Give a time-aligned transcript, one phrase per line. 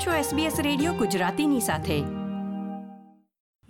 [0.00, 2.00] આપ છો SBS radio ગુજરાતીની સાથે.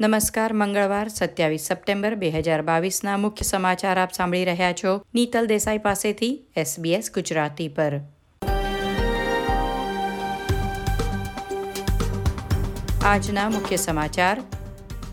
[0.00, 5.78] નમસ્કાર, મંગળવાર, સત્યાવીસ સપ્ટેમ્બર બે હજાર બાવીસના મુખ્ય સમાચાર આપ સાંભળી રહ્યા છો નીતલ દેસાઈ
[5.78, 8.00] પાસેથી SBS ગુજરાતી પર.
[13.04, 14.42] આજના મુખ્ય સમાચાર.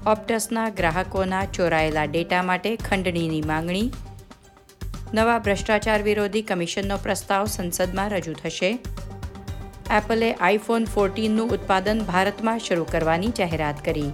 [0.07, 3.91] ઓપ્ટસના ગ્રાહકોના ચોરાયેલા ડેટા માટે ખંડણીની માંગણી.
[5.13, 8.79] નવા ભ્રષ્ટાચાર વિરોધી કમિશનનો પ્રસ્તાવ સંસદમાં રજૂ થશે.
[9.95, 14.09] એપલે આઈફોન ફોર્ટીનનું ઉત્પાદન ભારતમાં શરૂ કરવાની જાહેરાત કરી.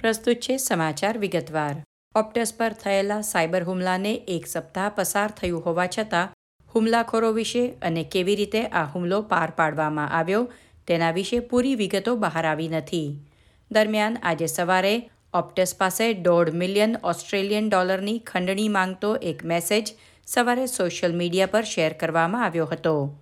[0.00, 1.74] પ્રસ્તુત છે સમાચાર વિગતવાર.
[2.14, 6.32] ઓપ્ટસ પર થયેલા સાયબર હુમલાને એક સપ્તાહ પસાર થયું હોવા છતાં,
[6.74, 10.48] હુમલાખોરો વિશે અને કેવી રીતે આ હુમલો પાર પાડવામાં આવ્યો
[10.86, 13.20] તેના વિશે પૂરી વિગતો બહાર આવી નથી.
[13.70, 19.94] દરમિયાન આજે સવારે ઓપ્ટસ પાસે દોઢ મિલિયન ઓસ્ટ્રેલિયન ડોલરની ખંડણી માંગતો એક મેસેજ
[20.26, 23.18] સવારે સોશિયલ મીડિયા પર શેર કરવામાં આવ્યો હતો.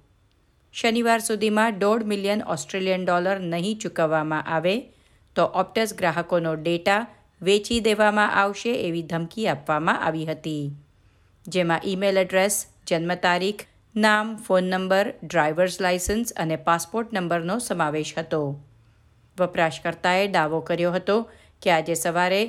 [0.73, 4.81] શનિવાર સુધીમાં દોઢ મિલિયન ઓસ્ટ્રેલિયન ડોલર નહીં ચૂકવવામાં આવે
[5.37, 7.07] તો ઓપ્ટસ ગ્રાહકોનો ડેટા
[7.43, 10.75] વેચી દેવામાં આવશે એવી ધમકી આપવામાં આવી હતી.
[11.49, 13.63] જેમાં ઈમેલ એડ્રેસ, જન્મ તારીખ,
[13.97, 18.61] નામ, ફોન નંબર ડ્રાઈવર્સ લાયસન્સ અને પાસપોર્ટ નંબરનો સમાવેશ હતો.
[19.41, 21.31] વપરાશકર્તાએ દાવો કર્યો હતો
[21.65, 22.43] કે આજે સવારે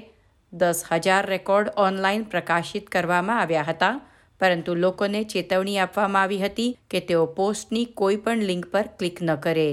[0.53, 3.95] દસ હજાર રેકોર્ડ ઓનલાઈન પ્રકાશિત કરવામાં આવ્યા હતા,
[4.41, 9.35] પરંતુ લોકોને ચેતવણી આપવામાં આવી હતી કે તેઓ પોસ્ટની કોઈ પણ લિંક પર ક્લિક ન
[9.35, 9.69] કરે.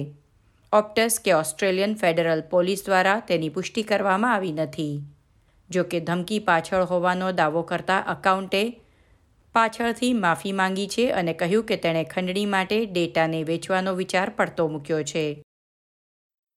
[0.73, 4.95] ઓપ્ટસ કે ઓસ્ટ્રેલિયન ફેડરલ પોલીસ દ્વારા તેની પુષ્ટિ કરવામાં આવી નથી.
[5.71, 8.63] જો કે ધમકી પાછળ હોવાનો દાવો કરતા અકાઉન્ટે
[9.55, 15.03] પાછળથી માફી માંગી છે અને કહ્યું કે તેણે ખંડણી માટે ડેટાને વેચવાનો વિચાર પડતો મૂક્યો
[15.03, 15.25] છે.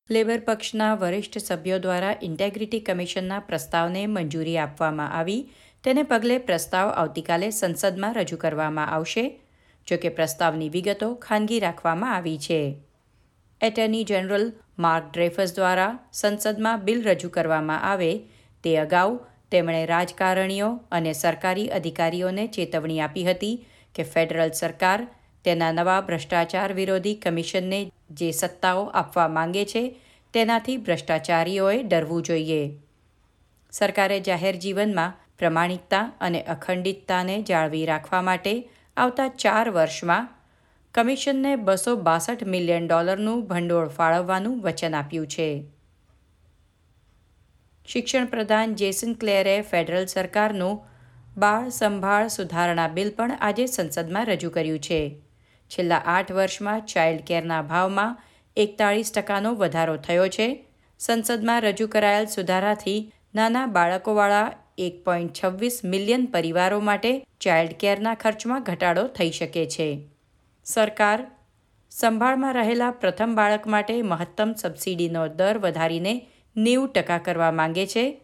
[0.09, 5.49] લેબર પક્ષના વરિષ્ઠ સભ્યો દ્વારા ઇન્ટેગ્રિટી કમિશનના પ્રસ્તાવને મંજૂરી આપવામાં આવી.
[5.83, 9.23] તેને પગલે પ્રસ્તાવ આવતીકાલે સંસદમાં રજૂ કરવામાં આવશે.
[9.87, 12.59] જો કે પ્રસ્તાવની વિગતો ખાનગી રાખવામાં આવી છે.
[13.61, 14.47] એટર્ની જનરલ
[14.77, 18.13] માર્ક ડ્રેફસ દ્વારા સંસદમાં બિલ રજૂ કરવામાં આવે.
[18.63, 19.19] તે અગાઉ
[19.51, 23.55] તેમણે રાજકારણીઓ અને સરકારી અધિકારીઓને ચેતવણી આપી હતી
[23.95, 25.07] કે ફેડરલ સરકાર
[25.45, 27.79] તેના નવા ભ્રષ્ટાચાર વિરોધી કમિશનને
[28.11, 29.83] જે સત્તાઓ આપવા માંગે છે
[30.35, 32.63] તેનાથી ભ્રષ્ટાચારીઓએ ડરવું જોઈએ.
[33.71, 40.27] સરકારે જાહેર જીવનમાં પ્રમાણિકતા અને અખંડિતતાને જાળવી રાખવા માટે આવતા ચાર વર્ષમાં
[40.93, 45.49] કમિશનને બસો બાસઠ મિલિયન ડોલરનું ભંડોળ ફાળવવાનું વચન આપ્યું છે.
[47.87, 50.79] શિક્ષણ પ્રધાન જેસન ક્લેરે ફેડરલ સરકારનું
[51.37, 55.21] બાળ સંભાળ સુધારણા બિલ પણ આજે સંસદમાં રજૂ કર્યું છે.
[55.71, 58.17] છેલ્લા આઠ વર્ષમાં ચાઇલ્ડ કેરના ભાવમાં
[58.57, 60.65] એકતાળીસ ટકાનો વધારો થયો છે.
[60.99, 68.63] સંસદમાં રજૂ કરાયેલ સુધારાથી નાના બાળકોવાળા એક પોઈન્ટ છવ્વીસ મિલિયન પરિવારો માટે ચાઇલ્ડ કેરના ખર્ચમાં
[68.63, 70.09] ઘટાડો થઈ શકે છે.
[70.65, 71.31] સરકાર
[71.91, 76.27] સંભાળમાં રહેલા પ્રથમ બાળક માટે મહત્તમ સબસિડીનો દર વધારીને
[76.57, 78.21] નેવું ટકા કરવા માંગે છે.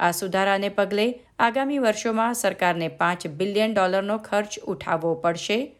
[0.00, 5.76] આ સુધારાને પગલે આગામી વર્ષોમાં સરકારને પાંચ બિલિયન ડોલરનો ખર્ચ ઉઠાવવો પડશે.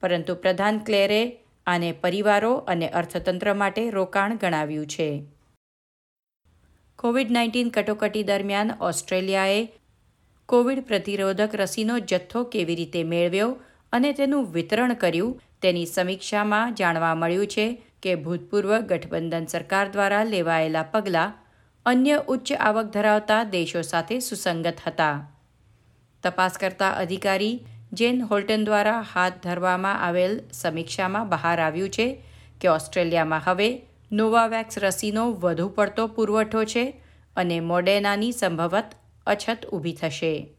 [0.00, 5.08] પરંતુ પ્રધાન ક્લેરે આને પરિવારો અને અર્થતંત્ર માટે રોકાણ ગણાવ્યું છે.
[6.98, 9.60] કોવિડ નાઇન્ટીન કટોકટી દરમિયાન ઓસ્ટ્રેલિયાએ
[10.46, 13.56] કોવિડ પ્રતિરોધક રસીનો જથ્થો કેવી રીતે મેળવ્યો
[13.92, 17.66] અને તેનું વિતરણ કર્યું તેની સમીક્ષામાં જાણવા મળ્યું છે
[18.02, 21.32] કે ભૂતપૂર્વ ગઠબંધન સરકાર દ્વારા લેવાયેલા પગલાં
[21.86, 25.14] અન્ય ઉચ્ચ આવક ધરાવતા દેશો સાથે સુસંગત હતા.
[26.22, 27.54] તપાસ કરતા અધિકારી
[27.92, 32.24] જેન હોલ્ટન દ્વારા હાથ ધરવામાં આવેલ સમીક્ષામાં બહાર આવ્યું છે
[32.60, 33.82] કે ઓસ્ટ્રેલિયામાં હવે
[34.12, 37.02] નોવાવેક્સ રસીનો વધુ પડતો પુરવઠો છે
[37.36, 38.84] અને મોડેનાની સંભવત
[39.26, 40.54] અછત ઊભી થશે.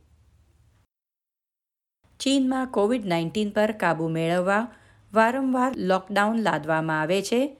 [2.19, 4.75] ચીનમાં કોવિડ નાઇન્ટીન પર કાબૂ મેળવવા
[5.13, 7.57] વારંવાર લોકડાઉન લાદવામાં આવે છે.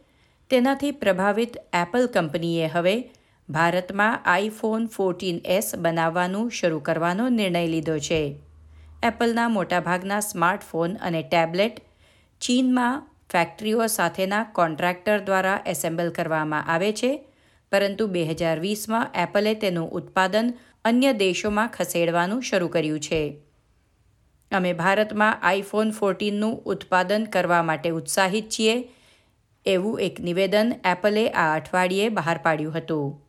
[0.50, 3.12] તેનાથી પ્રભાવિત એપલ કંપનીએ હવે
[3.50, 8.40] ભારતમાં આઈફોન ફોર્ટીન એસ બનાવવાનું શરૂ કરવાનો નિર્ણય લીધો છે.
[9.04, 11.76] એપલના મોટાભાગના સ્માર્ટફોન અને ટેબ્લેટ
[12.42, 17.12] ચીનમાં ફેક્ટરીઓ સાથેના કોન્ટ્રાક્ટર દ્વારા એસેમ્બલ કરવામાં આવે છે.
[17.72, 20.50] પરંતુ બે હજાર વીસમાં એપલે તેનું ઉત્પાદન
[20.86, 23.22] અન્ય દેશોમાં ખસેડવાનું શરૂ કર્યું છે.
[24.52, 28.76] અમે ભારતમાં આઈફોન ફોર્ટીનનું ઉત્પાદન કરવા માટે ઉત્સાહિત છીએ,
[29.66, 33.29] એવું એક નિવેદન એપલે આ અઠવાડિયે બહાર પાડ્યું હતું.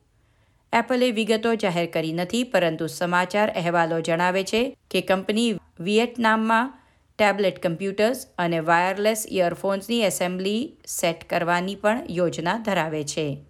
[0.73, 6.75] એપલે વિગતો જાહેર કરી નથી, પરંતુ સમાચાર અહેવાલો જણાવે છે કે કંપની વિયેટનામમાં
[7.19, 13.47] ટેબ્લેટ કમ્પ્યુટર્સ અને વાયરલેસ ઇયરફોન્સની એસેમ્બલી સેટ કરવાની પણ યોજના ધરાવે છે.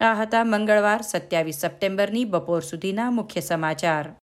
[0.00, 4.14] આ હતા મંગળવાર, સત્યાવીસ સપ્ટેમ્બરની બપોર સુધીના મુખ્ય સમાચાર.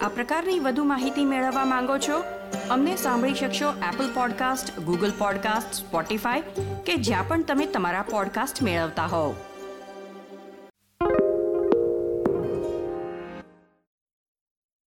[0.00, 2.24] આ પ્રકારની વધુ માહિતી મેળવવા માંગો છો?
[2.70, 6.40] અમને સાંભળી શકશો Apple podcast Google podcast Spotify
[6.86, 9.34] કે જ્યાં પણ તમે તમારા પોડકાસ્ટ મેળવતા હોવ.